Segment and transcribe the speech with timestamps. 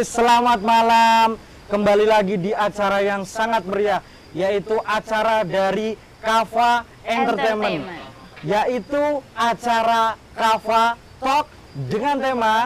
[0.00, 1.28] selamat malam.
[1.70, 4.02] Kembali lagi di acara yang sangat meriah,
[4.34, 8.42] yaitu acara dari Kava Entertainment, Entertainment.
[8.42, 11.46] yaitu acara Kava Talk
[11.86, 12.56] dengan tema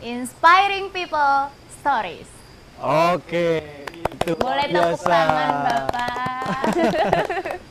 [0.00, 2.30] Inspiring People Stories.
[3.12, 3.60] Oke,
[3.92, 6.40] itu Boleh tepuk tangan, Bapak.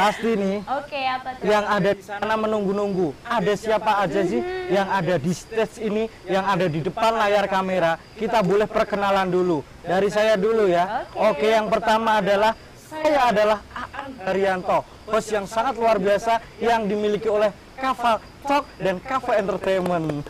[0.00, 1.44] Pasti nih Oke, apa tuh?
[1.44, 3.12] yang ada di sana menunggu-nunggu.
[3.20, 4.40] Ada siapa aja sih
[4.72, 8.00] yang ada di stage ini, yang ada di depan layar kamera?
[8.16, 9.60] Kita boleh perkenalan dulu.
[9.84, 11.04] Dari saya dulu ya.
[11.12, 11.44] Oke.
[11.44, 12.56] Oke, yang pertama adalah
[12.88, 19.00] saya adalah Aan Haryanto, host yang sangat luar biasa yang dimiliki oleh Kava Talk dan
[19.00, 20.20] Kava Entertainment.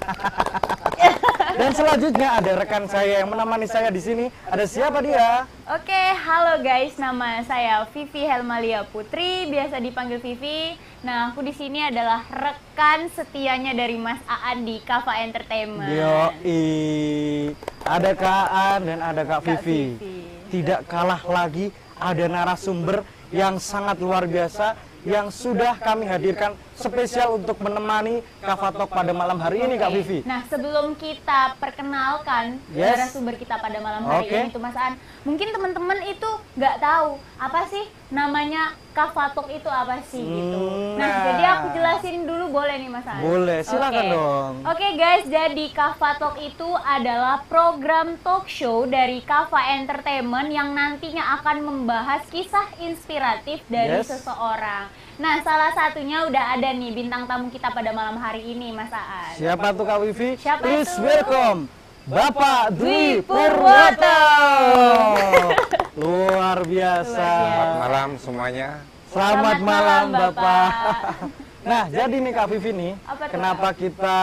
[1.60, 4.30] dan selanjutnya ada rekan saya yang menemani saya di sini.
[4.46, 5.50] Ada siapa dia?
[5.66, 10.78] Oke, halo guys, nama saya Vivi Helmalia Putri, biasa dipanggil Vivi.
[11.02, 15.90] Nah, aku di sini adalah rekan setianya dari Mas Aan di Kava Entertainment.
[15.90, 17.50] Yoi.
[17.82, 19.98] Ada Kak Aan dan ada Kak, Kak Vivi.
[19.98, 20.18] Vivi.
[20.54, 23.02] Tidak kalah lagi ada narasumber
[23.34, 24.74] yang sangat luar biasa
[25.06, 29.90] yang sudah kami hadirkan spesial untuk menemani Kavatok pada malam hari ini Kak.
[29.90, 30.24] Vivi.
[30.24, 32.96] Nah, sebelum kita perkenalkan Yes.
[32.96, 34.34] narasumber kita pada malam hari Oke.
[34.34, 40.02] ini itu Mas Aan, mungkin teman-teman itu nggak tahu apa sih namanya Kavatok itu apa
[40.02, 40.58] sih gitu.
[40.58, 41.22] Hmm, Nah, nah.
[41.24, 43.22] jadi aku jelasin dulu boleh nih Mas Aan?
[43.22, 44.12] Boleh, silakan Oke.
[44.12, 44.52] dong.
[44.66, 51.38] Oke guys, jadi Kava Talk itu adalah program talk show dari Kava Entertainment yang nantinya
[51.38, 54.10] akan membahas kisah inspiratif dari Yes.
[54.10, 54.90] seseorang.
[55.20, 59.36] Nah, salah satunya udah ada nih bintang tamu kita pada malam hari ini, Mas Aan.
[59.36, 60.30] Siapa tuh Kak Vivi?
[60.34, 61.04] Siapa Please itu?
[61.04, 61.60] welcome
[62.08, 64.20] Bapak Dwi Purwoto.
[66.00, 67.28] Luar biasa.
[67.36, 68.68] Selamat malam semuanya.
[69.06, 70.32] Selamat, Selamat malam, malam, Bapak.
[70.32, 70.98] Bapak.
[71.60, 74.18] nah, jadi nih Kak Vivi nih, Apa kenapa kita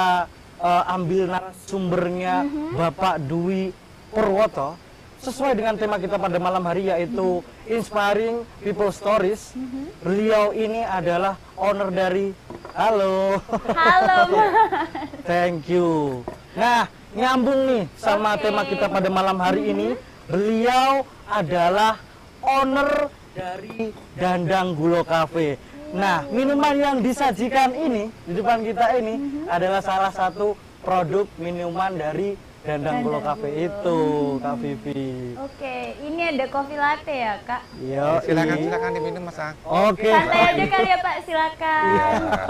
[0.58, 2.70] eh, ambil narasumbernya Mhm.
[2.74, 3.70] Bapak Dwi
[4.10, 4.74] Purwoto
[5.22, 9.54] sesuai dengan tema kita pada malam hari yaitu Inspiring People Stories.
[9.58, 9.84] Mhm.
[10.06, 12.32] Beliau ini adalah owner dari
[12.78, 13.42] Halo.
[13.74, 14.38] Halo.
[15.30, 16.22] Thank you.
[16.54, 16.86] Nah,
[17.18, 18.46] nyambung nih sama Oke.
[18.46, 19.98] tema kita pada malam hari ini.
[20.30, 21.98] Beliau adalah
[22.46, 25.58] owner dari Dandang Gulo Cafe.
[25.96, 30.54] Nah, minuman yang disajikan ini di depan kita ini adalah salah satu
[30.86, 33.64] produk minuman dari Dandang Cafe Gulo.
[33.64, 34.00] itu,
[34.44, 35.08] Kak Vivi.
[35.40, 37.64] Oke, ini ada kopi latte ya, Kak?
[37.80, 39.56] Yo, silakan silakan diminum Mas Ang.
[39.64, 40.12] Oke.
[40.12, 41.16] Santai aja kali ya, Pak.
[41.24, 41.84] Silakan.
[41.88, 42.08] Ya,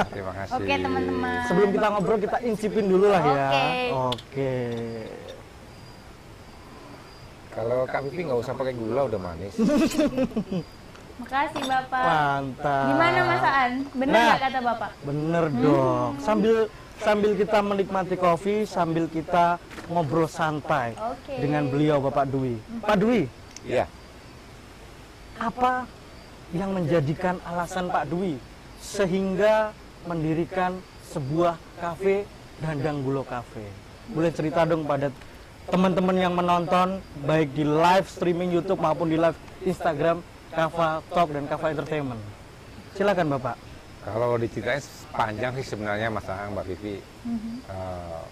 [0.09, 0.53] terima kasih.
[0.57, 1.37] Oke, teman-teman.
[1.45, 3.47] Sebelum kita ngobrol kita incipin dulu lah ya.
[3.53, 3.77] Oke.
[3.93, 4.55] Oke.
[7.53, 9.53] Kalau Kak Pipi nggak usah pakai gula udah manis.
[11.21, 12.05] Makasih, Bapak.
[12.05, 12.85] Mantap.
[12.89, 13.71] Gimana Mas Aan?
[13.93, 14.25] Benar Nah.
[14.27, 14.91] nggak kata Bapak?
[15.01, 16.11] Bener dong.
[16.17, 16.57] Sambil
[17.01, 21.37] sambil kita menikmati kopi, sambil kita ngobrol santai Oke.
[21.39, 22.57] dengan beliau Bapak Dwi.
[22.83, 23.29] Pak Dwi,
[23.67, 23.85] Iya.
[25.37, 25.85] apa
[26.55, 28.39] yang menjadikan alasan Pak Dwi
[28.79, 29.75] sehingga
[30.07, 30.79] mendirikan
[31.11, 32.25] sebuah kafe
[32.57, 33.63] Dandang Gulo Cafe?
[34.11, 35.11] Boleh cerita dong pada
[35.67, 39.35] teman-teman yang menonton baik di live streaming YouTube maupun di live
[39.67, 40.23] Instagram
[40.55, 42.21] Kava Talk dan Kava Entertainment.
[42.95, 43.55] Silakan Bapak.
[44.07, 44.79] Kalau diceritain
[45.11, 46.95] panjang sih sebenarnya Mas Ang, Mbak Pipi.
[47.67, 48.23] Eh,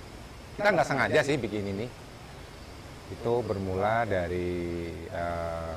[0.56, 1.88] kita nggak sengaja sih bikin ini.
[3.12, 5.74] Itu bermula dari eh,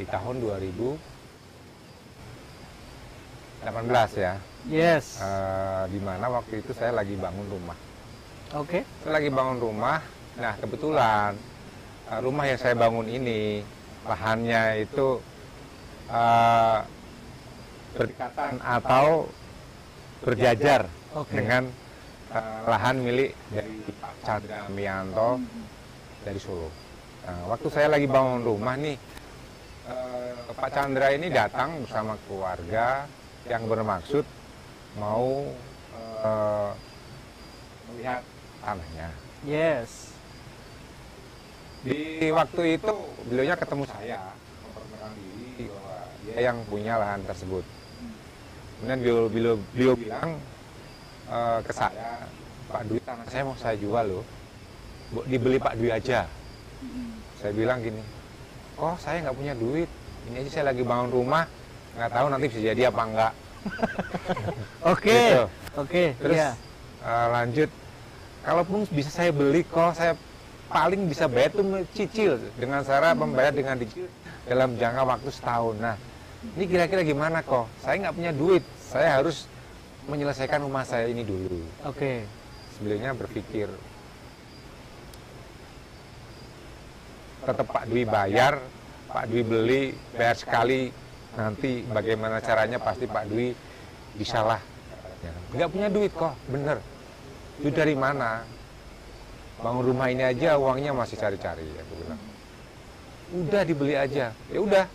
[0.00, 0.96] di tahun 2018
[4.16, 4.40] ya.
[4.64, 5.20] Yes.
[5.20, 7.76] Eh, di mana waktu itu saya lagi bangun rumah.
[8.56, 8.80] Oke.
[9.04, 10.00] Saya lagi bangun rumah.
[10.40, 11.36] Nah, kebetulan
[12.08, 13.64] uh, rumah yang saya bangun ini
[14.08, 15.20] lahannya itu
[16.08, 16.80] uh,
[17.92, 19.28] berdekatan atau
[20.22, 21.34] berjajar Oke.
[21.34, 21.68] dengan
[22.32, 25.42] uh, lahan milik dari Pak Chandra Mianto
[26.22, 26.70] dari Solo.
[27.22, 28.96] Nah, waktu saya lagi bangun rumah nih,
[29.90, 33.06] uh, Pak Chandra ini datang bersama keluarga
[33.46, 34.24] yang bermaksud
[34.98, 35.46] mau
[36.22, 36.70] uh,
[37.90, 38.22] melihat
[38.62, 39.08] tanahnya.
[39.42, 40.14] Yes.
[41.82, 42.94] Di waktu itu
[43.26, 44.30] beliaunya ketemu saya
[44.62, 47.66] memperkenalkan diri bahwa dia yang punya lahan tersebut.
[48.82, 50.28] Kemudian beliau, beliau, beliau bilang
[51.30, 52.26] eh, ke saya,
[52.66, 54.26] Pak Dwi tanah saya mau saya jual loh,
[55.30, 56.26] dibeli Pak Dwi aja.
[57.38, 58.02] Saya bilang gini,
[58.82, 59.86] oh saya nggak punya duit,
[60.26, 61.46] ini aja saya lagi bangun rumah,
[61.94, 63.32] nggak tahu nanti bisa jadi apa enggak.
[64.98, 65.14] Oke.
[65.14, 65.44] Gitu.
[65.78, 66.04] Oke.
[66.18, 66.50] Terus Iya.
[67.06, 67.70] eh, lanjut,
[68.42, 70.18] kalaupun bisa saya beli kok saya
[70.66, 71.62] paling bisa bayar itu
[71.94, 74.10] cicil dengan cara membayar dengan dicicil
[74.42, 75.78] dalam jangka waktu setahun.
[75.78, 75.94] Nah,
[76.42, 77.70] ini kira-kira gimana kok?
[77.82, 79.46] Saya nggak punya duit, saya harus
[80.10, 81.62] menyelesaikan rumah saya ini dulu.
[81.86, 82.26] Oke.
[82.74, 83.70] Sebelumnya berpikir
[87.42, 88.58] tetap Pak Dwi bayar,
[89.10, 89.82] Pak Dwi beli,
[90.14, 90.90] bayar sekali,
[91.34, 93.54] nanti bagaimana caranya pasti Pak Dwi
[94.18, 94.58] bisalah.
[95.22, 95.32] katanya.
[95.54, 96.78] Nggak punya duit kok, bener.
[97.62, 98.42] Duit dari mana?
[99.62, 102.18] Bangun rumah ini aja uangnya masih cari-cari, bilang.
[103.32, 104.86] Udah dibeli aja, ya udah.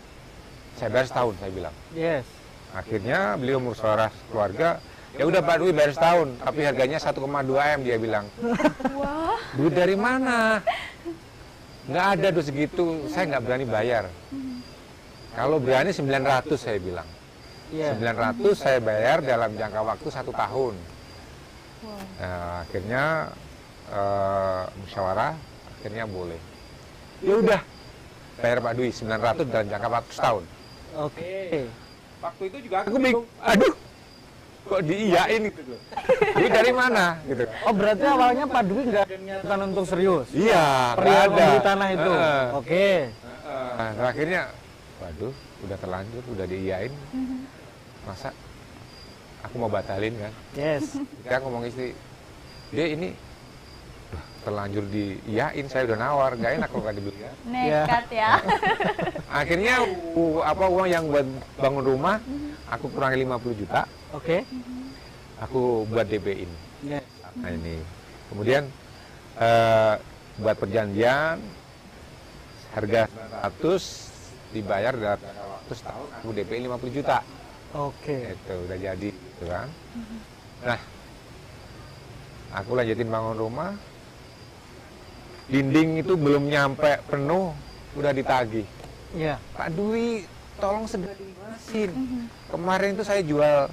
[0.77, 1.75] Saya bayar setahun, saya bilang.
[1.97, 2.25] Yes.
[2.77, 4.77] Akhirnya beliau musyawarah keluarga,
[5.17, 8.25] ya udah Pak Dwi bayar setahun, tapi harganya 1,2 m dia bilang.
[8.93, 10.61] Wah, Duit dari mana?
[11.89, 14.05] Nggak ada duit segitu, saya nggak berani bayar.
[15.33, 17.09] Kalau berani 900 saya bilang.
[17.73, 17.97] Iya.
[17.97, 20.75] 900 saya bayar dalam jangka waktu satu tahun.
[22.21, 23.33] Nah, akhirnya
[23.89, 25.33] eh, musyawarah,
[25.73, 26.41] akhirnya boleh.
[27.25, 27.61] Ya udah,
[28.37, 30.45] bayar Pak Dwi 900 dalam jangka waktu setahun.
[30.97, 31.69] Oke.
[32.17, 33.73] Waktu itu juga aku bingung, aduh,
[34.65, 35.79] kok diiyain gitu loh.
[36.33, 37.45] Duit dari mana gitu.
[37.61, 40.27] Oh berarti awalnya Pak Dwi nggak niatan untuk serius?
[40.33, 41.05] Iya, ada.
[41.29, 42.11] membeli tanah itu?
[42.11, 42.45] Heeh.
[42.57, 42.87] Oke.
[43.77, 44.41] Nah, akhirnya,
[44.97, 46.93] waduh, udah terlanjur, udah diiyain.
[48.09, 48.33] Masa
[49.45, 50.33] aku mau batalin kan?
[50.57, 50.97] Yes.
[51.21, 51.93] Kita ngomong istri,
[52.73, 53.26] dia ini "Duh,
[54.47, 57.19] terlanjur diiyain, saya udah nawar, gak enak kalau gak dibeli.
[57.51, 58.39] Nekat ya.
[59.43, 59.83] Akhirnya
[60.15, 61.27] u- apa uang yang buat
[61.59, 62.15] bangun rumah,
[62.71, 63.83] aku kurangi 50 juta,
[64.15, 64.47] Oke.
[65.43, 66.47] aku buat DP-in.
[66.87, 67.03] Yes.
[67.35, 67.83] Nah ini,
[68.31, 68.63] kemudian
[69.35, 69.93] eh,
[70.39, 71.43] buat perjanjian
[72.71, 73.11] harga
[73.59, 77.19] 100 dibayar dalam jangka waktu setahun, aku DP 50 juta.
[77.75, 78.31] Oke.
[78.31, 79.67] itu udah jadi gitu kan
[80.63, 80.79] nah
[82.55, 83.75] aku lanjutin bangun rumah
[85.47, 87.55] dinding itu belum nyampe penuh
[87.95, 88.67] udah ditagih
[89.15, 89.39] Iya.
[89.55, 90.27] Pak Dwi
[90.59, 91.91] tolong segera dilunasin
[92.51, 93.71] kemarin itu saya jual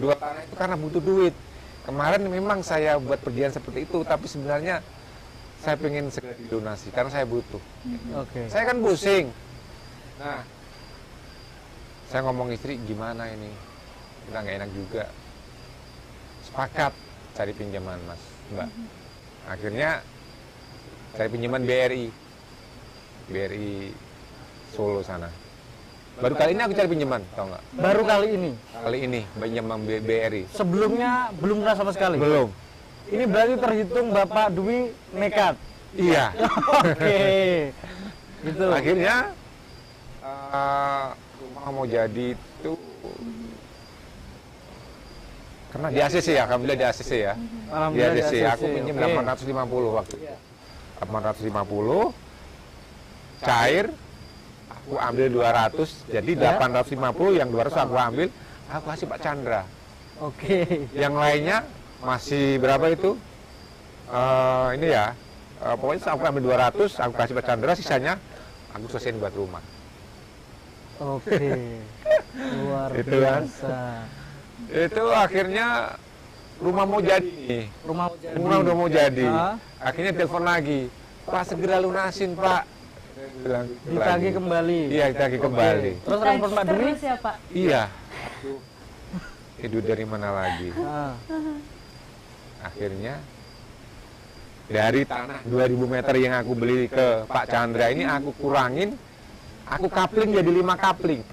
[0.00, 1.34] dua tanah itu karena butuh duit
[1.84, 4.80] kemarin memang saya buat perjanjian seperti itu tapi sebenarnya
[5.60, 7.60] saya pengen segera dilunasi karena saya butuh
[8.16, 8.48] Oke.
[8.48, 9.28] saya kan pusing.
[10.20, 10.40] Nah,
[12.08, 13.50] saya ngomong istri gimana ini?
[14.24, 15.04] Kita nggak enak juga.
[16.46, 16.92] Sepakat
[17.34, 18.22] cari pinjaman mas,
[18.54, 18.68] mbak.
[19.50, 19.90] Akhirnya
[21.14, 22.04] cari pinjaman BRI,
[23.30, 23.72] BRI
[24.74, 25.30] Solo sana.
[26.14, 27.62] Baru kali ini aku cari pinjaman, tau nggak?
[27.78, 28.50] Baru kali ini.
[28.74, 30.42] Kali ini pinjaman BRI.
[30.50, 32.18] Sebelumnya belum pernah sama sekali.
[32.18, 32.50] Belum.
[33.10, 35.54] Ini berarti terhitung Bapak Dwi nekat.
[35.94, 36.34] Iya.
[36.82, 37.18] Oke.
[38.42, 38.66] Gitu.
[38.70, 39.14] Akhirnya
[40.22, 42.72] eh, rumah mau jadi itu
[45.74, 47.34] karena di ACC ya, bilang di ACC ya.
[47.34, 49.10] Di Alhamdulillah di ACC, ACC, aku pinjam oke.
[49.42, 50.34] 850 waktu itu.
[51.00, 52.14] 850
[53.42, 53.86] cair
[54.70, 56.54] aku ambil 200 jadi Ya.
[56.60, 58.28] 850 yang 200 aku ambil
[58.68, 59.62] aku kasih Pak Chandra
[60.22, 60.86] Oke.
[60.94, 61.64] yang lainnya
[62.00, 63.16] masih berapa itu
[64.04, 65.16] Eh, ini ya
[65.64, 68.20] eh, pokoknya aku ambil 200 aku kasih Pak Chandra sisanya
[68.70, 69.64] aku selesaiin buat rumah
[71.00, 71.80] Oke.
[72.60, 73.02] Luar kan.
[73.02, 73.76] biasa.
[74.70, 75.96] itu akhirnya
[76.60, 77.26] rumah mau jadi.
[77.26, 77.66] nih.
[77.82, 78.34] Rumah mau jadi.
[78.38, 79.26] rumah udah mau jadi.
[79.26, 80.80] Ah, akhirnya telepon lagi.
[81.24, 82.62] Pak segera lunasin Pak.
[83.40, 84.38] Bilang ditagih lagi.
[84.38, 84.80] kembali.
[84.92, 85.92] iya ditagih kembali.
[86.04, 86.84] Terus respon Pak Dwi?
[86.84, 87.36] Terus ya Pak.
[87.50, 87.82] iya.
[89.64, 90.68] Itu dari mana lagi?
[90.76, 91.14] Ah,
[92.60, 93.14] akhirnya
[94.68, 98.96] dari tanah 2000 meter yang aku beli ke Pak Chandra ini aku kurangin.
[99.64, 101.24] Aku kapling jadi lima kapling.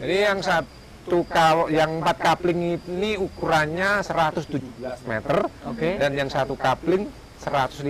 [0.00, 0.79] Jadi yang satu
[1.24, 4.60] kal yang empat kapling ini ukurannya 117
[5.04, 5.96] meter Oke.
[5.96, 7.88] dan yang satu kapling 150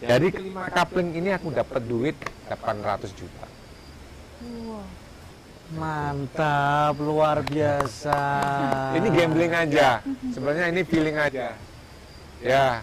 [0.00, 2.16] jadi kelima kapling ini aku dapat duit
[2.48, 3.46] 800 juta
[4.40, 4.80] Wow.
[5.70, 8.18] Mantap, luar biasa.
[8.96, 10.00] ini gambling aja
[10.32, 11.54] sebenarnya ini feeling aja
[12.40, 12.80] ya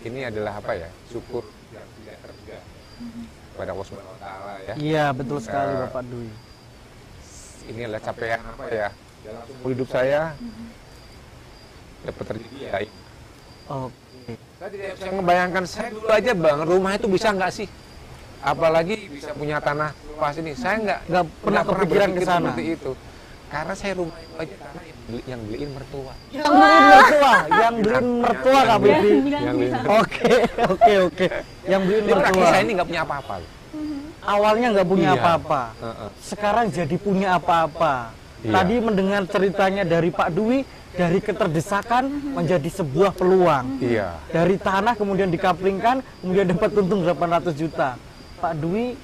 [0.00, 2.58] ini adalah apa ya syukur yang tidak terduga
[3.54, 6.28] pada Allah Subhanahu wa taala ya Iya, betul sekali Eh, Bapak Dwi.
[7.64, 8.88] Ini adalah capaian apa ya
[9.24, 10.20] dalam seumur hidup saya
[12.04, 12.70] dapat terjadi ya.
[13.64, 14.32] Oke.
[14.60, 17.68] saya tidak bisa membayangkan saya dulu aja bang rumah itu bisa nggak sih
[18.44, 22.52] apalagi bisa punya tanah luas ini saya nggak Nggak pernah kepikiran ke sana.
[22.52, 22.92] seperti itu
[23.48, 27.74] karena saya rumah itu aja karena yang, beli, yang beliin mertua Yang beliin mertua, yang
[27.80, 29.10] beliin mertua Kak Bibi.
[29.84, 30.32] Oke,
[30.64, 31.26] oke, oke.
[31.64, 32.50] Yang beliin kaki mertua.
[32.50, 33.34] saya ini nggak punya apa-apa.
[34.24, 35.20] Awalnya nggak punya Iya.
[35.20, 35.62] apa-apa.
[35.78, 36.08] Heeh.
[36.20, 38.10] Sekarang jadi punya apa-apa.
[38.40, 38.52] Iya.
[38.52, 40.64] Tadi mendengar ceritanya dari Pak Dwi,
[40.94, 42.04] dari keterdesakan
[42.36, 43.80] menjadi sebuah peluang.
[43.80, 47.96] iya Dari tanah kemudian dikaplingkan, kemudian dapat untung 800 juta.
[48.38, 48.94] Pak Dwi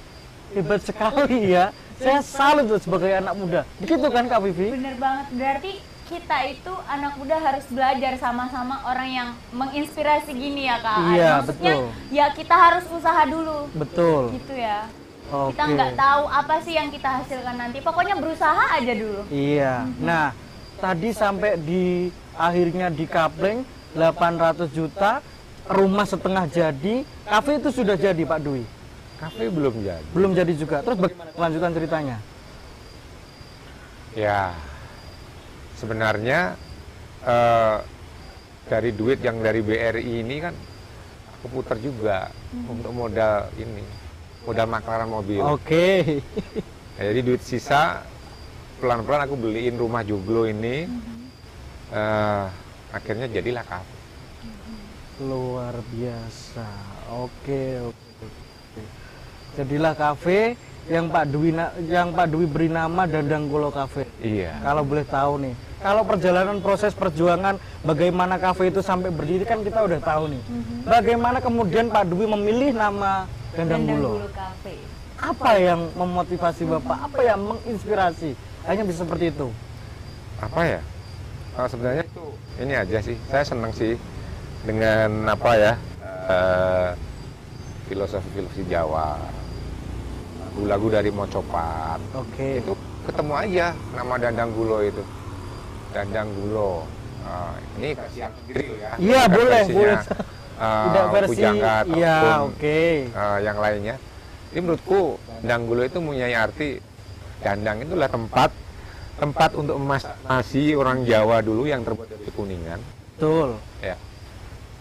[0.53, 1.69] hebat sekali ya.
[1.97, 3.61] Saya salut tuh sebagai anak muda.
[3.77, 4.73] Begitu kan Kak Vivi?
[4.73, 5.25] Bener banget.
[5.37, 5.71] Berarti
[6.09, 10.97] kita itu anak muda harus belajar sama-sama orang yang menginspirasi gini ya kak.
[11.07, 11.87] Iya, Maksudnya betul.
[12.11, 14.35] ya kita harus usaha dulu, Betul.
[14.35, 14.91] gitu ya.
[15.31, 15.55] Oke.
[15.55, 17.79] Kita nggak tahu apa sih yang kita hasilkan nanti.
[17.79, 19.23] Pokoknya berusaha aja dulu.
[19.31, 19.87] Iya.
[20.03, 20.35] Nah,
[20.83, 23.63] tadi sampai di akhirnya di Kapleng
[23.95, 25.23] 800 juta,
[25.71, 28.63] rumah setengah jadi, kafe itu sudah jadi Pak Dwi.
[29.19, 30.07] Kafe belum jadi.
[30.11, 30.83] Belum jadi juga.
[30.83, 30.97] Terus
[31.35, 32.17] kelanjutan ceritanya?
[34.11, 34.51] Ya,
[35.79, 36.59] sebenarnya
[37.23, 37.77] eh,
[38.67, 40.55] dari duit yang dari BRI ini kan
[41.39, 42.27] aku putar juga
[42.67, 43.83] untuk modal ini,
[44.45, 45.41] modal maklaran mobil.
[45.43, 46.21] Oke.
[46.97, 48.01] Nah, jadi duit sisa
[48.81, 50.89] pelan-pelan aku beliin rumah joglo ini.
[51.91, 52.45] Eh,
[52.91, 53.95] akhirnya jadilah kafe.
[55.21, 56.67] Luar biasa.
[57.11, 58.05] Oke, oke.
[58.25, 58.81] oke.
[59.59, 60.55] Jadilah kafe
[60.89, 64.07] yang Pak Dwi na- yang Pak Dwi beri nama Dandang Golo Cafe.
[64.17, 64.57] Iya.
[64.63, 69.83] Kalau boleh tahu nih, kalau perjalanan proses perjuangan bagaimana kafe itu sampai berdiri kan kita
[69.85, 70.41] udah tahu nih.
[70.87, 74.11] Bagaimana kemudian Pak Dwi memilih nama Dandang Gulo?
[74.31, 74.75] Cafe.
[75.17, 76.97] Apa yang memotivasi Bapak?
[77.05, 78.33] Apa yang menginspirasi?
[78.65, 79.49] Hanya bisa seperti itu.
[80.41, 80.81] apa ya
[81.51, 82.25] Eh, sebenarnya itu
[82.57, 83.99] ini aja sih saya senang sih
[84.63, 85.73] dengan apa ya
[86.25, 86.89] eh,
[87.85, 89.19] filosofi filosofi Jawa
[90.41, 92.57] lagu-lagu dari Mocopat Oke.
[92.57, 92.71] itu
[93.03, 95.03] ketemu aja nama Dandang Gulo itu
[95.91, 96.87] Dandang Gulo
[97.21, 99.97] Eh, ini yang sendiri ya Iya, boleh, boleh.
[100.61, 102.79] Eh, Tidak versi Pujangga Iya, ataupun, oke.
[103.09, 103.95] eh, yang lainnya
[104.51, 105.01] ini menurutku
[105.39, 106.69] Dandang Gulo itu mempunyai arti
[107.39, 108.49] Dandang itulah tempat
[109.17, 112.79] tempat untuk memasak nasi orang Jawa dulu yang terbuat dari kuningan
[113.13, 113.57] Betul.
[113.79, 113.97] ya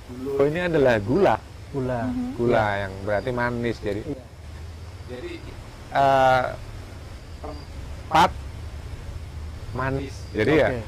[0.07, 1.37] Gulo ini adalah gula
[1.71, 2.03] Gula.
[2.35, 4.25] gula yang berarti manis jadi Iya.
[5.07, 5.33] jadi
[5.91, 6.45] eh,
[7.41, 8.31] tempat
[9.71, 10.81] manis jadi ya Oke.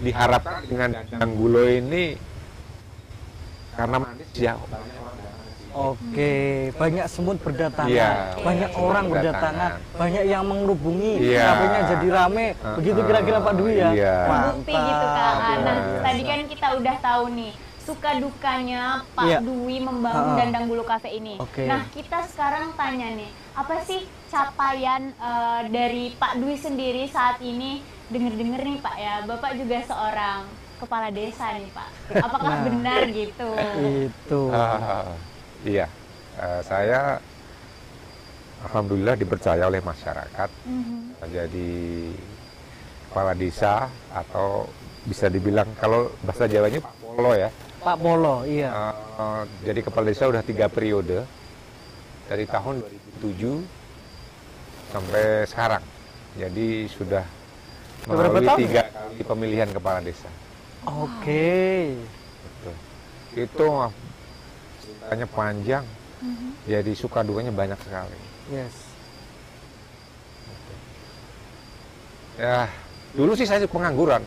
[0.00, 2.16] diharapkan dengan dandang gulo ini
[3.80, 4.54] karena manis ya.
[5.70, 6.32] Oke,
[6.74, 9.70] banyak semut berdatangan, Iya, banyak semut orang berdatangan.
[9.78, 11.46] berdatangan, banyak yang mengerubungi, Iya.
[11.46, 12.46] kafenya jadi rame.
[12.74, 13.90] Begitu kira-kira Pak Dwi ya.
[13.94, 14.16] Iya.
[14.26, 15.34] Terbukti gitu kak.
[15.38, 15.62] Mantap.
[15.62, 18.82] Nah tadi kan kita udah tahu nih suka dukanya
[19.14, 19.38] Pak Iya.
[19.40, 20.38] Dwi membangun Ha-ha.
[20.42, 21.38] Dandang Bulu Cafe ini.
[21.38, 21.62] Oke.
[21.64, 27.78] Nah kita sekarang tanya nih, apa sih capaian eh, dari Pak Dwi sendiri saat ini?
[28.10, 31.88] Dengar-dengar nih Pak ya, Bapak juga seorang kepala desa nih Pak.
[32.26, 32.62] Apakah Nah.
[32.64, 33.48] benar gitu?
[34.02, 34.40] Itu.
[34.50, 35.12] Ah,
[35.62, 35.86] iya
[36.32, 37.20] Eh, saya
[38.62, 41.20] alhamdulillah dipercaya oleh masyarakat Mhm.
[41.28, 41.70] jadi
[43.06, 44.64] kepala desa atau
[45.02, 48.68] bisa dibilang kalau bahasa Jawanya Pak Polo ya Pak Polo, iya.
[48.68, 51.24] Eh, jadi kepala desa udah tiga periode
[52.24, 52.84] dari tahun
[53.20, 53.64] 2007
[54.88, 55.84] sampai sekarang.
[56.36, 57.24] Jadi sudah
[58.04, 60.28] melalui tiga kali pemilihan kepala desa.
[60.86, 61.96] Oke.
[62.40, 62.74] Betul.
[63.36, 63.66] Itu
[64.80, 65.84] ceritanya panjang.
[66.20, 66.48] Mhm.
[66.68, 68.18] Jadi suka dukanya banyak sekali.
[68.52, 68.74] Yes.
[72.40, 72.68] Ya
[73.12, 74.24] dulu sih saya pengangguran.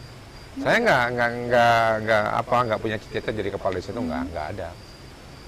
[0.61, 4.45] Saya nggak nggak nggak nggak apa nggak punya cita-cita jadi kepala desa itu nggak nggak
[4.53, 4.69] ada.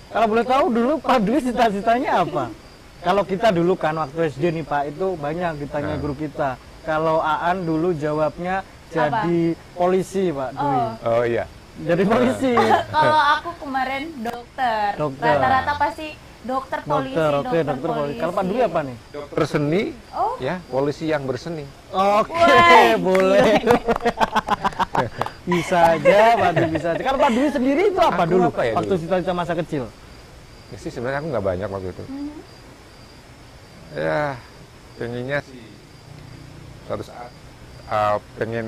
[0.10, 2.50] Kalau boleh tahu dulu Pak Dwi cita-citanya apa?
[3.06, 6.02] Kalau kita dulu kan waktu SD nih Pak itu banyak ditanya Nah.
[6.02, 6.58] guru kita.
[6.86, 9.40] Kalau Aan dulu jawabnya jadi
[9.75, 10.80] polisi Pak Dwi.
[10.80, 11.20] Oh.
[11.20, 11.46] Oh iya.
[11.75, 12.52] Jadi polisi.
[12.96, 14.90] Kalau aku kemarin dokter.
[14.96, 15.28] Dokter.
[15.36, 16.08] Rata-rata pasti
[16.46, 18.20] dokter polisi, dokter, oke dokter, dokter polisi.
[18.22, 18.98] Kalau Pak Dwi apa nih?
[19.12, 19.84] Dokter seni,
[20.14, 21.66] Oh, ya polisi yang berseni.
[21.90, 22.94] Oke, Wah.
[23.02, 23.44] boleh.
[25.52, 27.02] bisa aja, Pak Dwi bisa aja.
[27.02, 28.48] Kalau Pak Dwi sendiri itu apa Aku dulu?
[28.54, 29.84] apa ya waktu cita-cita masa kecil.
[30.70, 32.04] Ya sih sebenarnya aku nggak banyak waktu itu.
[33.98, 34.38] Ya
[34.96, 35.66] pengennya sih
[36.86, 37.32] suatu saat
[37.89, 38.68] uh, pengen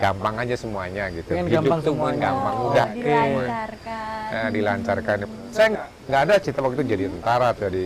[0.00, 1.30] gampang aja semuanya gitu.
[1.32, 2.22] Pengen Hidup gampang tuh pengen semuanya.
[2.24, 2.88] gampang, oh, udah.
[2.94, 4.28] dilancarkan.
[4.32, 5.16] Ya, dilancarkan.
[5.52, 5.68] Saya
[6.08, 7.82] nggak ada cita waktu itu jadi tentara, jadi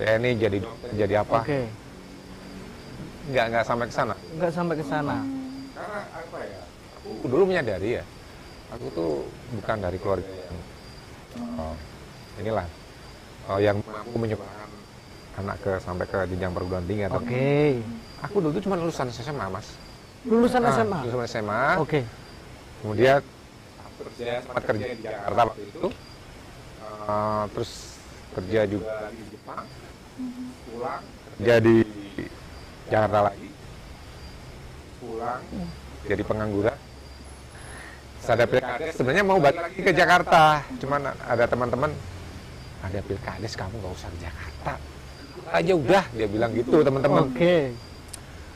[0.00, 0.58] TNI, jadi
[0.96, 1.38] jadi apa.
[1.44, 1.60] Oke,
[3.30, 4.14] Nggak nggak sampai ke sana.
[4.36, 5.16] nggak sampai ke sana.
[5.76, 6.60] Karena apa ya?
[7.00, 8.04] Aku dulu menyadari ya,
[8.74, 9.10] aku tuh
[9.56, 10.56] bukan dari keluarga yang
[11.56, 11.74] uh,
[12.40, 12.66] inilah
[13.48, 14.70] uh, yang mampu menyekolahkan
[15.40, 17.80] anak ke sampai ke jenjang perguruan tinggi atau Oke,
[18.28, 19.72] Aku dulu tuh cuma lulusan SMA, Mas.
[20.26, 20.98] Lulusan Ah, SMA.
[21.06, 21.62] Lulusan SMA.
[21.80, 22.00] Oke,
[22.80, 23.20] Kemudian
[24.00, 25.86] kerja sempat kerja di Jakarta waktu itu.
[26.80, 27.70] Eh, terus
[28.32, 29.64] kerja juga di Jepang.
[30.68, 31.02] Pulang
[31.36, 31.76] kerja di
[32.88, 33.48] Jakarta lagi.
[35.00, 35.40] Pulang
[36.04, 36.78] jadi pengangguran.
[38.30, 40.62] Ada pilkades, sebenarnya mau balik lagi ke Jakarta.
[40.78, 41.90] Cuman ada teman-teman,
[42.78, 44.72] ada pilkades kamu nggak usah ke Jakarta.
[45.50, 47.74] Aja udah, dia bilang gitu teman-teman oke.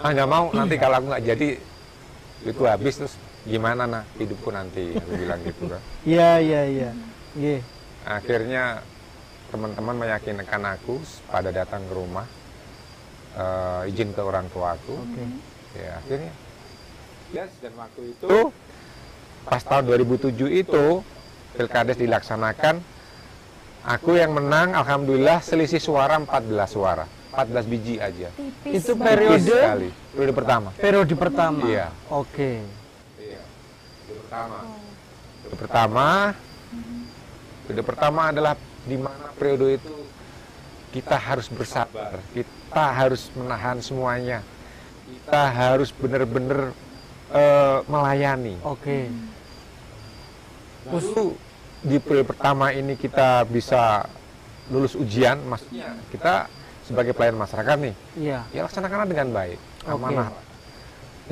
[0.00, 1.48] Ah nggak mau nanti kalau aku nggak jadi
[2.44, 6.90] itu habis terus gimana nah hidupku nanti aku bilang gitu kan Iya, iya, iya.
[7.34, 7.60] Nggih.
[8.04, 8.64] akhirnya
[9.48, 10.98] teman-teman meyakinkan aku
[11.28, 12.26] pada datang ke rumah
[13.34, 15.24] eh, izin ke orang tuaku Oke.
[15.76, 16.32] ya akhirnya
[17.32, 18.50] yes dan waktu itu
[19.44, 20.84] pas tahun 2007 itu
[21.54, 22.80] pilkades dilaksanakan
[23.84, 29.88] aku yang menang alhamdulillah selisih suara 14 suara 14 biji aja Tipis Itu periode sekali
[30.14, 31.64] periode pertama periode pertama.
[31.64, 31.88] Iya.
[32.12, 32.60] Oke.
[33.16, 33.42] Iya,
[34.04, 34.58] periode pertama.
[35.44, 36.06] Periode pertama,
[37.64, 39.96] periode pertama adalah di mana periode itu
[40.94, 44.44] kita harus bersabar, kita harus menahan semuanya,
[45.08, 46.70] kita harus benar-benar
[47.34, 48.54] eh, melayani.
[48.62, 49.10] Oke.
[50.84, 51.34] Lalu
[51.80, 54.04] di periode pertama ini kita bisa
[54.68, 56.48] lulus ujian, maksudnya kita
[56.84, 58.38] sebagai pelayan masyarakat nih, Iya.
[58.52, 59.92] ya laksanakanlah dengan baik, Oke.
[59.96, 60.28] amanah.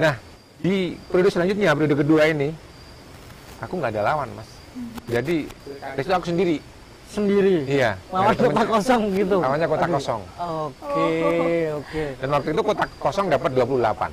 [0.00, 0.14] Nah,
[0.59, 2.49] di periode selanjutnya, periode kedua ini,
[3.61, 4.49] aku nggak ada lawan, mas.
[5.04, 5.44] Jadi,
[5.92, 6.56] dari situ aku sendiri.
[7.12, 7.68] Sendiri.
[7.68, 8.00] Iya.
[8.09, 9.37] Lawan kota kosong gitu.
[9.44, 9.94] Lawannya kota Aduh.
[10.00, 10.23] kosong.
[10.40, 11.09] Oke,
[11.76, 12.04] oke.
[12.16, 14.09] Dan waktu itu kota kosong dapat 28.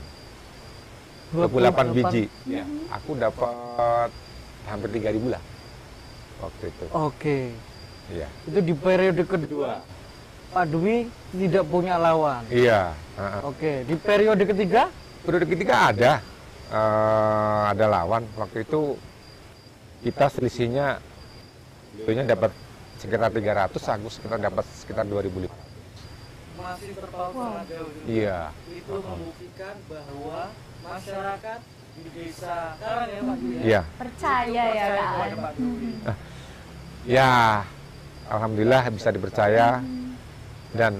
[1.31, 2.23] 28 biji.
[2.43, 2.67] Iya.
[2.91, 4.09] Aku dapat
[4.67, 5.39] hampir 3000 lah.
[6.43, 6.85] Waktu itu.
[6.91, 7.37] Oke.
[8.11, 8.27] Iya.
[8.51, 9.79] Itu di periode kedua.
[10.49, 12.41] Pak Dwi tidak punya lawan.
[12.49, 12.93] Iya.
[13.15, 13.41] heeh.
[13.45, 14.89] Oke, di periode ketiga
[15.19, 16.13] Periode ketiga ada.
[16.69, 18.23] eh, ada lawan.
[18.33, 18.97] Waktu itu
[19.99, 20.97] kita selisihnya
[21.99, 22.51] beliaunya dapat
[22.97, 25.49] sekitar 300, aku sekitar dapat sekitar 2000.
[26.59, 27.91] masih terpaut sangat jauh.
[28.03, 28.51] Iya.
[28.67, 30.41] Itu membuktikan bahwa
[30.83, 31.59] masyarakat
[31.95, 33.55] di desa sekarang ya Pak Dwi.
[33.59, 33.81] Iya.
[33.95, 35.09] Percaya ya Percaya kan.
[35.09, 35.91] kepada Pak Dwi.
[37.07, 37.31] Ya,
[38.27, 39.67] alhamdulillah bisa dipercaya
[40.73, 40.93] dan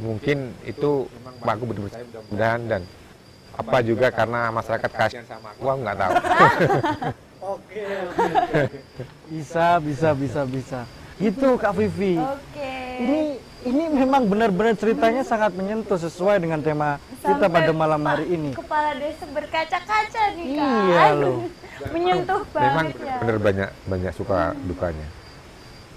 [0.00, 1.06] mungkin itu
[1.40, 2.82] memang aku mudah-mudahan dan
[3.54, 5.16] apa juga karena masyarakat aku,
[5.60, 6.12] aku nggak tahu.
[7.40, 8.68] Oke, oke.
[9.32, 10.80] Bisa, bisa, bisa, bisa.
[11.16, 12.20] Gitu Kak Vivi.
[12.20, 12.72] Oke.
[13.00, 13.20] Ini
[13.64, 18.52] ini memang benar-benar ceritanya sangat menyentuh sesuai dengan tema kita Sampai pada malam hari ini.
[18.52, 20.68] Kepala desa berkaca-kaca nih kan.
[20.84, 21.36] Iya loh.
[21.90, 23.16] Menyentuh Memang banget ya.
[23.24, 25.08] benar banyak banyak suka dukanya,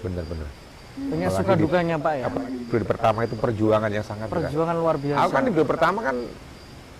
[0.00, 0.48] benar-benar.
[0.94, 2.26] Banyak suka di- dukanya Pak ya.
[2.70, 4.46] Periode pertama itu perjuangan yang sangat berat.
[4.46, 5.18] Perjuangan luar biasa.
[5.26, 6.16] Aku kan di periode pertama kan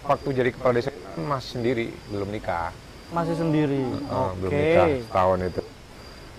[0.05, 2.75] waktu jadi kepala desa kan masih sendiri, belum nikah.
[3.15, 3.83] Masih sendiri.
[4.43, 4.59] Belum Oke.
[4.59, 5.63] nikah setahun itu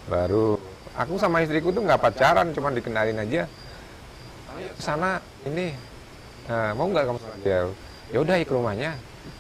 [0.06, 0.62] baru
[0.96, 3.50] aku sama istriku tuh nggak pacaran cuma dikenalin aja
[4.80, 5.74] sana ini
[6.48, 7.68] nah, mau nggak kamu dia
[8.14, 8.96] ya udah ke rumahnya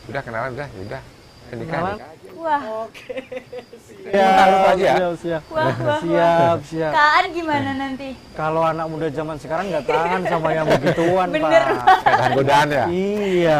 [0.09, 1.01] udah kenalan udah ya udah
[1.53, 2.61] nikah nikah Wah,
[4.05, 4.91] Siap, Taruh aja.
[4.93, 5.41] siap, siap.
[5.49, 6.55] wah, wah, Siap, wah.
[6.61, 6.91] siap.
[6.93, 8.09] Kaan gimana nanti?
[8.35, 11.85] Kalau anak muda zaman sekarang nggak tahan sama yang begituan, Bener Pak.
[12.03, 13.59] Tahan godaan ya Iya.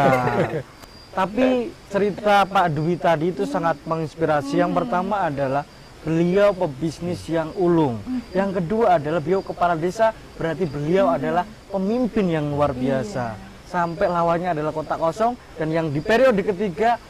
[1.10, 1.46] Tapi
[1.88, 4.60] cerita Pak Dwi tadi itu sangat menginspirasi.
[4.60, 5.64] Yang pertama adalah
[6.04, 7.98] beliau pebisnis yang ulung.
[8.30, 13.32] Yang kedua adalah beliau kepala desa, berarti beliau adalah pemimpin yang luar biasa.
[13.66, 17.00] Sampai lawannya adalah kota kosong dan yang di periode ketiga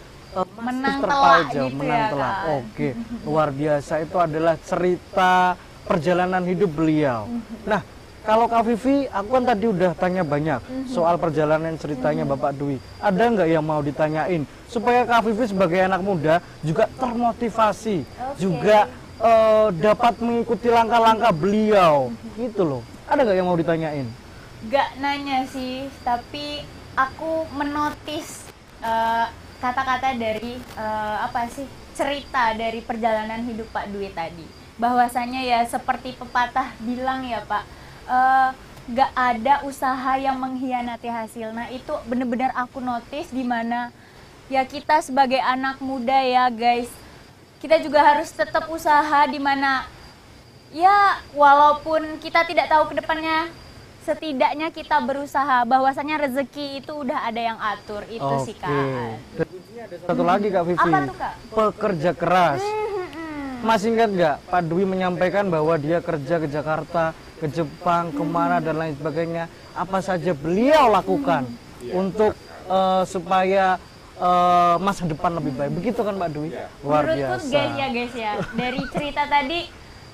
[0.60, 2.34] Menang terpaut telak jauh, gitu menang ya, telak.
[2.34, 2.44] Kak.
[2.60, 2.88] Oke,
[3.28, 5.32] luar biasa itu adalah cerita
[5.88, 7.24] perjalanan hidup beliau.
[7.64, 7.80] Nah,
[8.26, 12.76] kalau Kak Vivi, aku kan tadi udah tanya banyak soal perjalanan ceritanya Bapak Dwi.
[12.98, 18.36] Ada nggak yang mau ditanyain supaya Kak Vivi sebagai anak muda juga termotivasi, Oke.
[18.42, 18.90] juga
[19.22, 22.82] eh, dapat mengikuti langkah-langkah beliau, gitu loh.
[23.06, 24.06] Ada nggak yang mau ditanyain?
[24.66, 26.66] Gak nanya sih, tapi
[26.98, 28.50] aku menotis
[28.82, 29.30] eh,
[29.66, 34.46] kata-kata dari eh, apa sih cerita dari perjalanan hidup Pak Dwi tadi.
[34.78, 37.64] Bahwasanya ya seperti pepatah bilang ya Pak,
[38.06, 38.48] eh,
[38.94, 41.50] gak ada usaha yang mengkhianati hasil.
[41.50, 43.90] Nah itu bener-bener aku notice di mana
[44.46, 46.86] ya kita sebagai anak muda ya guys,
[47.58, 49.82] kita juga harus tetap usaha di mana
[50.70, 53.50] ya walaupun kita tidak tahu ke depannya
[54.06, 59.45] setidaknya kita berusaha bahwasanya rezeki itu udah ada yang atur itu sih kak
[59.86, 60.82] Satu lagi Kak Vivi.
[60.82, 61.32] Apa tuh, Kak?
[61.54, 62.62] Pekerja keras.
[62.62, 68.22] Hmm, Masih ingat nggak Pak Dwi menyampaikan bahwa dia kerja ke Jakarta, ke Jepang, ke
[68.26, 69.46] mana dan lain sebagainya.
[69.72, 71.46] Apa saja beliau lakukan
[71.94, 72.34] untuk
[72.66, 73.78] eh, supaya
[74.18, 75.72] eh, masa depan lebih baik.
[75.78, 76.50] Begitu kan Pak Dwi?
[76.82, 77.52] Luar menurutku biasa.
[77.54, 79.60] guys ya guys ya dari cerita tadi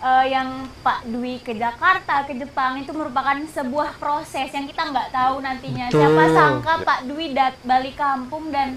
[0.03, 0.49] eh, yang
[0.85, 5.89] Pak Dwi ke Jakarta ke Jepang itu merupakan sebuah proses yang kita nggak tahu nantinya
[5.89, 5.99] Betul.
[6.05, 8.77] siapa sangka Pak Dwi dat balik kampung dan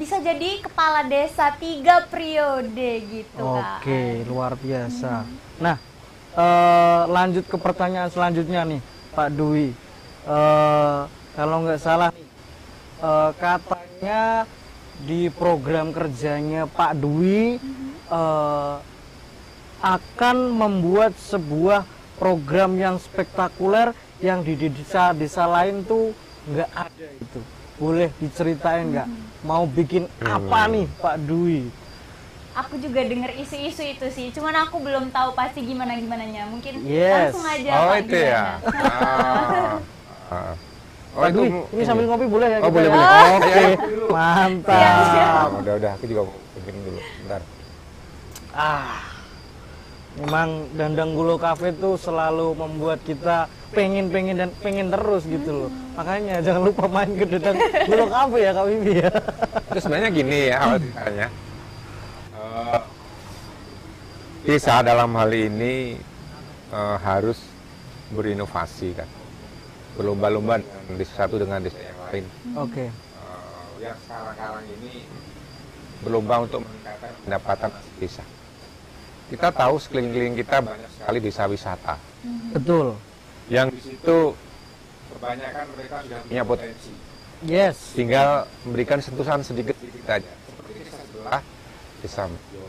[0.00, 3.44] bisa jadi kepala desa tiga periode gitu.
[3.44, 5.28] Oke, luar biasa.
[5.60, 5.76] Nah,
[6.32, 8.80] eh, lanjut ke pertanyaan selanjutnya nih,
[9.12, 9.76] Pak Dwi.
[10.24, 11.00] Eh,
[11.36, 12.28] kalau nggak salah nih,
[13.04, 14.48] eh, katanya
[15.04, 17.60] di program kerjanya Pak Dwi
[18.08, 18.76] eh,
[19.84, 21.84] akan membuat sebuah
[22.16, 23.92] program yang spektakuler
[24.24, 26.16] yang di desa-desa lain tuh
[26.48, 27.40] nggak ada itu.
[27.76, 29.08] Boleh diceritain nggak?
[29.40, 31.72] Mau bikin apa nih Pak Dwi?
[32.52, 36.44] Aku juga denger isu-isu itu sih, cuman aku belum tahu pasti gimana gimananya.
[36.44, 37.32] Mungkin Yes.
[37.32, 38.44] langsung aja oh Pak itu ya.
[38.58, 38.80] gimana.
[38.84, 39.74] Ah.
[40.28, 40.54] Ah.
[41.10, 42.58] Oh Pak itu Dwi, ini sambil ngopi boleh ya?
[42.60, 42.92] Oh, kita boleh, ya?
[42.92, 43.08] boleh.
[43.08, 44.76] Oke, Ayo, ayo, mantap.
[44.76, 46.22] Ah, udah udah aku juga
[46.60, 47.00] bikin dulu.
[47.00, 47.40] Bentar.
[48.50, 48.98] Ah,
[50.18, 55.70] memang Dandang Gulo Cafe tuh selalu membuat kita pengen pengen dan pengen terus gitu loh.
[55.94, 57.56] Makanya jangan lupa main ke Dandang
[57.86, 59.10] Gulo Cafe ya Kak Bibi ya.
[59.70, 61.26] Itu sebenarnya gini ya awal ceritanya.
[62.34, 62.80] Eh,
[64.46, 65.94] desa dalam hal ini
[66.74, 67.38] eh, harus
[68.10, 69.08] berinovasi kan.
[69.94, 70.58] Berlomba-lomba
[70.98, 72.24] desa satu dengan desa yang lain.
[72.58, 72.84] Oke.
[72.90, 75.06] Eh, yang sekarang-sekarang ini
[76.02, 77.70] berlomba untuk meningkatkan pendapatan
[78.02, 78.24] desa.
[79.30, 81.94] Kita tahu sekeliling-keliling kita banyak sekali desa wisata.
[82.50, 82.98] Betul.
[83.50, 84.18] Yang di situ
[85.10, 86.92] kebanyakan mereka sudah punya potensi.
[87.40, 87.96] Yes.
[87.96, 90.28] tinggal memberikan sentuhan sedikit-sedikit saja.
[90.44, 91.42] Seperti desa sebelah,
[92.04, 92.68] desa Mejo,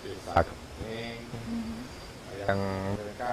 [0.00, 1.20] desa Kening,
[2.48, 2.60] yang
[2.96, 3.32] mereka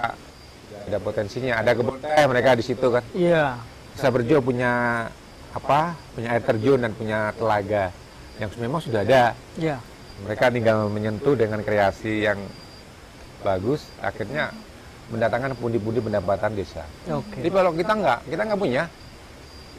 [0.68, 1.54] sudah ada potensinya.
[1.64, 3.04] Ada kebun teh mereka di situ kan.
[3.16, 3.56] Iya.
[3.96, 4.72] Desa Berjo punya
[5.56, 5.96] apa?
[6.12, 7.96] Punya air terjun dan punya telaga
[8.38, 9.32] yang memang sudah ada.
[9.56, 9.80] Iya.
[10.28, 12.38] Mereka tinggal menyentuh dengan kreasi yang
[13.48, 14.52] bagus, akhirnya
[15.08, 16.84] mendatangkan pundi-pundi pendapatan desa.
[17.08, 17.40] Oke.
[17.40, 18.84] Jadi kalau kita nggak, kita nggak punya,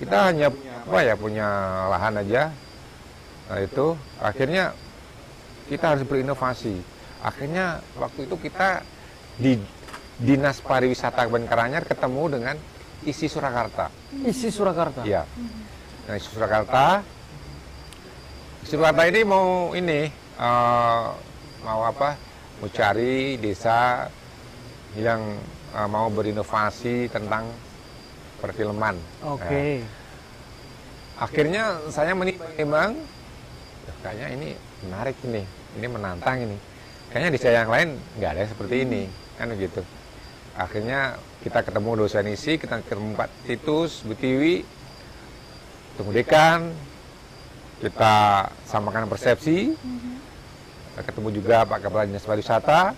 [0.01, 1.49] kita hanya punya apa ya, punya
[1.93, 2.43] lahan aja.
[3.49, 3.87] Nah itu
[4.21, 4.65] akhirnya
[5.69, 6.77] kita harus berinovasi.
[7.21, 8.81] Akhirnya waktu itu kita
[9.37, 9.61] di
[10.19, 12.57] Dinas Pariwisata Kabupaten Karanganyar ketemu dengan
[13.05, 13.93] isi Surakarta.
[14.25, 15.05] Isi Surakarta.
[15.05, 15.29] Iya.
[16.09, 17.05] Nah isi Surakarta,
[18.65, 20.09] isi Surakarta ini mau ini
[20.41, 21.07] eh,
[21.63, 22.17] mau apa?
[22.59, 24.11] Mau cari desa
[24.97, 25.21] yang
[25.75, 27.51] eh, mau berinovasi tentang
[28.39, 28.97] perfilman.
[29.27, 29.83] Oke.
[29.83, 34.49] Nah, akhirnya saya menimbang, "Loh, kayaknya ini
[34.87, 35.43] menarik ini,
[35.77, 36.57] ini menantang ini.
[37.11, 37.89] Kayaknya desa yang lain
[38.21, 39.03] nggak ada yang seperti ini,
[39.41, 39.81] kan begitu.
[40.55, 44.63] Akhirnya kita ketemu dosen isi, kita ketemu Pak Titus, Bu Tiwi,
[45.95, 46.61] ketemu dekan,
[47.79, 48.15] kita
[48.67, 49.73] samakan persepsi,
[50.95, 52.93] kita ketemu juga Pak Kepala Dinas Pariwisata,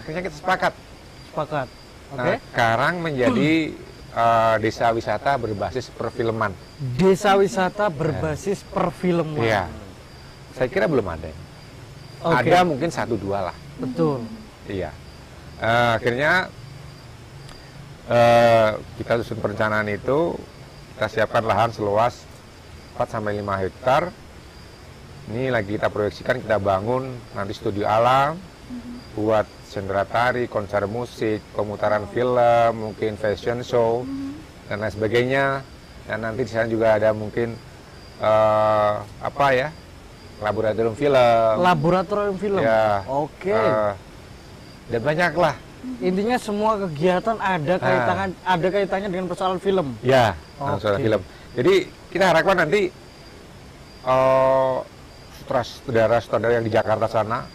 [0.00, 0.72] akhirnya kita sepakat.
[1.30, 1.68] Sepakat.
[2.10, 2.34] Oke.
[2.34, 3.76] Nah, Karang menjadi
[4.16, 6.56] eh, desa wisata berbasis perfilman.
[6.96, 9.44] Desa wisata berbasis perfilman.
[9.44, 9.64] Iya.
[10.56, 11.30] Saya kira belum ada.
[12.24, 12.50] Oke.
[12.50, 13.56] Ada mungkin satu dua lah.
[13.78, 14.26] Betul.
[14.66, 14.90] Iya.
[15.60, 16.48] Eh, akhirnya
[18.10, 20.34] eh, kita susun perencanaan itu,
[20.96, 22.26] kita siapkan lahan seluas
[22.98, 24.02] 4 sampai 5 hektar.
[25.30, 28.36] Ini lagi kita proyeksikan kita bangun nanti studio alam,
[29.18, 34.06] buat sendera tari, konser musik, pemutaran film, mungkin fashion show
[34.66, 35.62] dan lain sebagainya.
[36.06, 37.54] Dan nanti di sana juga ada mungkin
[38.18, 39.68] eh, apa ya?
[40.40, 41.54] laboratorium film.
[41.60, 42.60] Laboratorium film.
[42.64, 43.04] Ya.
[43.04, 43.52] Oke.
[43.52, 43.92] Eh,
[44.90, 45.54] dan banyak lah.
[46.00, 49.96] Intinya semua kegiatan ada kaitannya ada kaitannya dengan persoalan film.
[50.04, 50.80] Ya, Oke.
[50.80, 51.20] soal film.
[51.56, 51.74] Jadi
[52.12, 52.92] kita harapkan nanti
[54.00, 54.76] eh
[55.50, 57.48] sutradara-sutradara yang di Jakarta sana,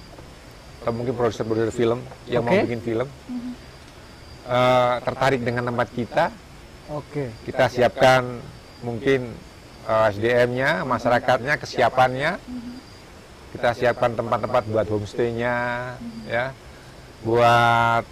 [0.93, 2.65] mungkin produser-produser film yang mau Oke.
[2.69, 3.07] bikin film,
[4.45, 6.25] eh, tertarik dengan tempat kita,
[6.91, 7.33] Oke.
[7.45, 8.41] kita siapkan
[8.85, 9.33] mungkin
[9.85, 12.31] eh, SDM-nya, masyarakatnya, kesiapannya,
[13.55, 15.55] kita siapkan tempat-tempat buat homestay-nya,
[16.27, 16.51] ya,
[17.23, 18.03] buat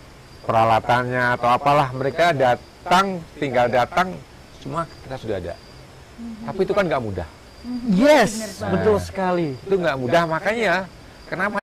[0.45, 4.15] peralatannya atau apalah mereka datang, tinggal datang,
[4.59, 5.55] semua kita sudah ada.
[6.47, 7.27] Tapi itu kan nggak mudah.
[7.87, 9.55] Yes, betul sekali.
[9.63, 10.87] Itu nggak mudah makanya
[11.31, 11.62] kenapa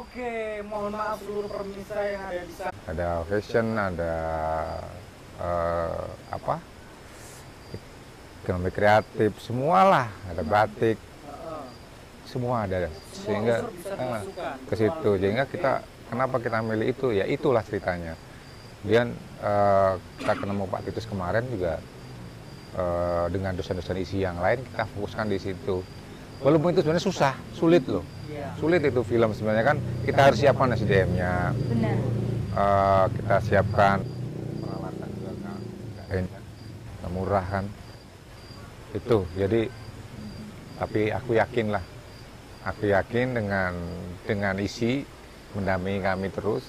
[0.00, 2.72] Oke, mohon maaf seluruh pemirsa yang ada di sana.
[2.88, 4.14] Ada fashion, ada
[5.36, 6.56] eh, apa?
[8.40, 10.08] Ekonomi kreatif, semualah.
[10.32, 10.96] Ada batik,
[12.24, 12.88] semua ada.
[13.12, 14.54] Sehingga eh, dimasukkan.
[14.72, 15.10] ke situ.
[15.20, 17.12] Sehingga kita kenapa kita milih itu?
[17.12, 18.16] Ya itulah ceritanya.
[18.80, 19.12] Kemudian
[19.44, 21.76] eh, kita ketemu Pak Titus kemarin juga
[22.72, 25.84] eh, dengan dosen-dosen isi yang lain kita fokuskan di situ.
[26.40, 28.04] Walaupun itu sebenarnya susah, sulit loh.
[28.32, 28.56] Iya.
[28.56, 29.76] Sulit itu film sebenarnya kan
[30.08, 31.96] kita harus siapkan SDM-nya, benar
[32.56, 33.98] eh, kita siapkan
[34.64, 35.30] peralatan juga
[37.00, 37.64] nggak murah kan.
[38.96, 39.68] Itu jadi
[40.80, 41.84] tapi aku yakin lah,
[42.64, 43.72] aku yakin dengan
[44.24, 45.04] dengan isi
[45.52, 46.64] mendampingi kami terus.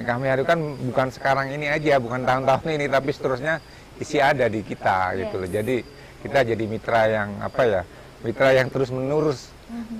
[0.00, 3.60] Kami hari kan bukan sekarang ini aja, bukan tahun-tahun ini, tapi seterusnya
[4.00, 5.48] isi ada di kita gitu loh.
[5.48, 5.76] Jadi
[6.24, 7.82] kita jadi mitra yang apa ya,
[8.24, 9.50] mitra yang terus menerus,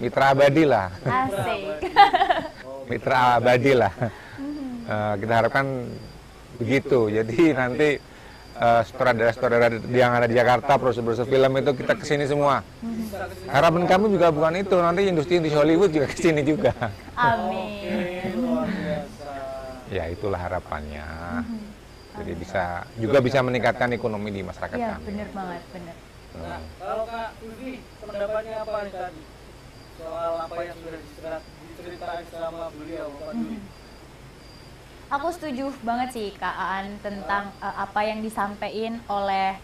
[0.02, 1.86] mitra abadi lah, asik
[2.90, 3.92] mitra abadi lah.
[4.88, 5.84] Eh, kita harapkan
[6.56, 7.12] begitu.
[7.12, 7.88] Jadi nanti
[8.58, 12.64] eh, sutradara-sutradara yang ada di Jakarta, produser-produser film itu kita ke sini semua.
[13.46, 16.72] Harapan kami juga bukan itu, nanti industri-industri Hollywood juga ke sini juga.
[17.14, 18.32] amin.
[19.88, 21.04] Ya itulah harapannya.
[22.18, 25.06] Jadi bisa juga bisa meningkatkan ekonomi di masyarakat ya kami.
[25.06, 25.96] benar banget benar
[26.38, 29.22] Nah, kalau Kak Vivi, pendapatnya apa nih tadi?
[30.00, 33.56] Soal apa yang sudah diceritain sama beliau, Pak Dwi?
[35.08, 39.56] aku setuju banget sih Kak Aan tentang eh, apa yang disampaikan oleh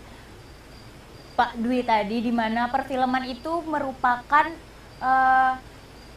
[1.35, 4.47] Pak Dwi tadi di mana perfilman itu merupakan
[5.01, 5.53] eh,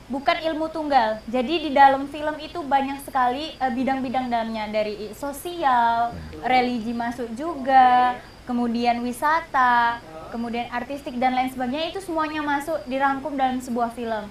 [0.08, 1.20] bukan ilmu tunggal.
[1.28, 6.16] Jadi di dalam film itu banyak sekali eh, bidang-bidang dalamnya dari sosial,
[6.48, 8.16] religi masuk juga,
[8.48, 14.28] kemudian wisata, kemudian artistik dan lain sebagainya itu semuanya masuk dirangkum dalam sebuah film.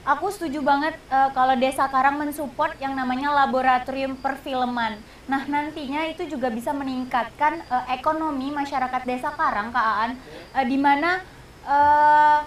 [0.00, 4.96] Aku setuju banget eh, kalau Desa Karang mensupport yang namanya laboratorium perfilman.
[5.28, 10.12] Nah, nantinya itu juga bisa meningkatkan eh, ekonomi masyarakat Desa Karang, Kak Aan,
[10.56, 11.20] eh, di mana
[11.68, 12.38] eh,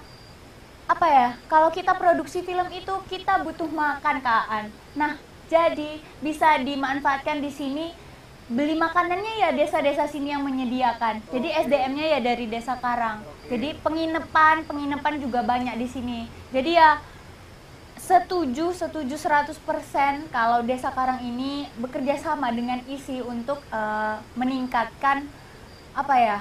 [0.90, 1.30] apa ya?
[1.46, 4.66] Kalau kita produksi film itu kita butuh makan, Kak Aan.
[4.98, 5.14] Nah,
[5.46, 7.94] jadi bisa dimanfaatkan di sini
[8.54, 11.26] beli makanannya ya desa-desa sini yang menyediakan.
[11.34, 13.26] Jadi SDM-nya ya dari Desa Karang.
[13.50, 16.20] Jadi penginapan, penginapan juga banyak di sini.
[16.54, 17.02] Jadi ya
[17.98, 19.58] setuju setuju 100%
[20.30, 25.26] kalau Desa Karang ini bekerja sama dengan isi untuk eh, meningkatkan
[25.94, 26.40] apa ya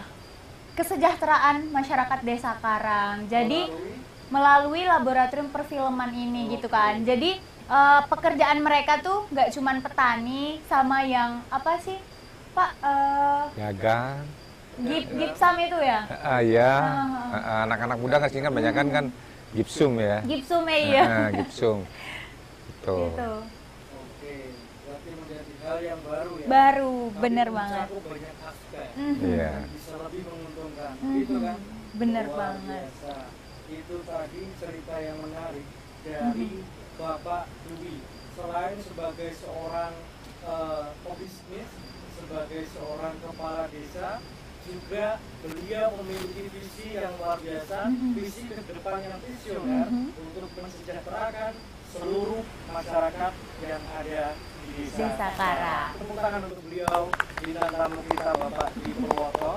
[0.76, 3.24] kesejahteraan masyarakat Desa Karang.
[3.32, 3.72] Jadi
[4.32, 7.00] melalui laboratorium perfilman ini gitu kan.
[7.04, 7.36] Jadi
[7.72, 11.96] eh, pekerjaan mereka tuh nggak cuman petani sama yang apa sih
[12.52, 14.20] Pak eh, Dagang.
[14.78, 16.00] gip gipsam itu ya?
[16.22, 17.28] Ah, ya, Ah.
[17.34, 19.04] Ah, anak-anak muda kan sini kan banyak kan kan
[19.52, 20.20] gipsum ya.
[20.22, 21.02] Gipsum ya iya.
[21.02, 21.84] Ah, gipsum.
[22.70, 22.96] Gitu.
[23.06, 23.32] Gitu.
[25.62, 26.46] Hal yang baru ya.
[26.46, 27.86] Baru Tapi bener banget.
[27.88, 28.86] banyak aspek.
[28.94, 29.24] Mhm.
[29.30, 29.52] Iya.
[29.70, 30.90] Bisa lebih menguntungkan.
[30.98, 31.14] Mhm.
[31.14, 31.58] Gitu kan?
[31.94, 32.84] Bener Luar banget.
[32.90, 33.14] biasa.
[33.70, 35.66] Itu tadi cerita yang menarik
[36.02, 36.81] dari Mhm.
[36.96, 37.96] Bapak Dwi.
[38.32, 39.92] Selain sebagai seorang
[40.42, 41.70] eh, pebisnis,
[42.18, 44.18] sebagai seorang kepala desa,
[44.66, 48.10] juga beliau memiliki visi yang luar biasa, Mhm.
[48.14, 50.10] visi ke depan yang visioner Mhm.
[50.18, 51.52] untuk mensejahterakan
[51.94, 52.42] seluruh
[52.74, 54.98] masyarakat yang ada di desa.
[55.14, 55.90] Desa Karang.
[55.98, 57.00] Tepuk tangan untuk beliau
[57.38, 59.54] bintang tamu kita Bapak di Purwoto.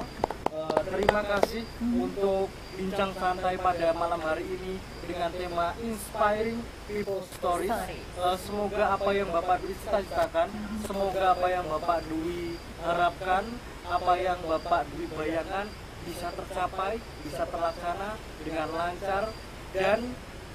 [0.55, 4.75] Eh, terima kasih untuk bincang santai pada malam hari ini
[5.07, 6.59] dengan tema Inspiring
[6.91, 7.71] People Stories.
[7.71, 10.47] Eh, semoga apa yang Bapak Dwi cita-citakan,
[10.83, 13.43] semoga apa yang Bapak Dwi harapkan,
[13.87, 15.71] apa yang Bapak Dwi bayangkan
[16.03, 19.23] bisa tercapai, bisa terlaksana dengan lancar
[19.71, 19.99] dan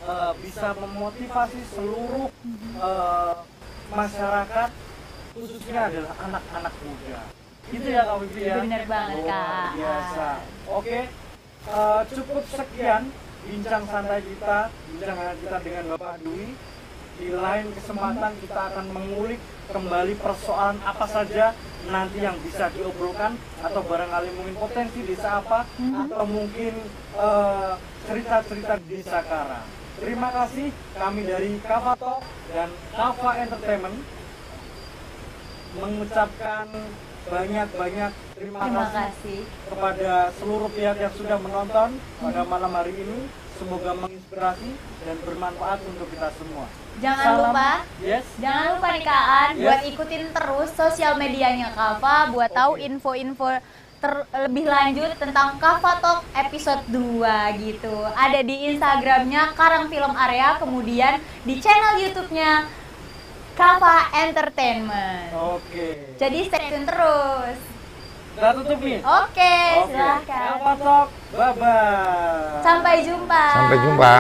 [0.05, 2.29] eh, bisa memotivasi seluruh
[2.85, 3.35] eh,
[3.91, 4.71] masyarakat
[5.33, 7.21] khususnya adalah anak-anak muda.
[7.71, 8.57] Gitu ya Kak Wifi ya.
[8.61, 9.71] Bener banget, Luar.
[9.79, 10.29] Biasa.
[10.75, 10.99] Oke,
[11.69, 13.13] eh, cukup sekian
[13.45, 16.57] bincang santai kita, bincang kita dengan Bapak Dwi.
[17.21, 21.53] Di lain kesempatan kita akan mengulik kembali persoalan apa saja
[21.93, 26.75] nanti yang bisa diobrolkan atau barangkali mungkin potensi desa apa atau mungkin
[27.21, 27.73] eh,
[28.09, 29.69] cerita-cerita desa Karang.
[30.01, 32.25] Terima kasih kami dari Kavato
[32.57, 34.01] dan Kava Entertainment
[35.77, 36.67] mengucapkan
[37.31, 39.41] banyak-banyak terima, Terima kasih
[39.71, 41.89] kepada seluruh pihak yang sudah menonton
[42.19, 43.31] pada malam hari ini.
[43.55, 44.73] Semoga menginspirasi
[45.05, 46.65] dan bermanfaat untuk kita semua.
[46.97, 48.25] Jangan Salam- lupa Yes.
[48.41, 49.61] Jangan lupa nih Kaan Yes.
[49.61, 52.89] buat ikutin terus sosial medianya Kava buat tahu Oke.
[52.89, 53.61] info-info
[54.01, 57.29] ter- lebih lanjut tentang Kava Talk episode 2
[57.61, 57.93] gitu.
[58.17, 61.15] Ada di Instagramnya Karang Film Area, kemudian
[61.45, 62.65] di channel YouTube-nya
[63.61, 65.37] Kava Entertainment.
[65.37, 66.17] Oke.
[66.17, 67.61] Jadi stay tune terus.
[68.33, 69.05] Kita tutup nih.
[69.05, 69.93] Oke, Oke.
[69.93, 70.49] silahkan.
[70.57, 71.09] Apa talk?
[71.37, 72.65] Bye bye.
[72.65, 73.45] Sampai jumpa.
[73.53, 74.17] Sampai jumpa.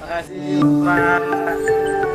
[0.00, 2.09] Makasih Pak.